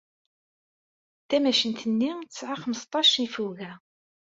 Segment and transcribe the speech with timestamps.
[1.29, 3.71] Tamacint-nni tesɛa xmesṭac ifuga.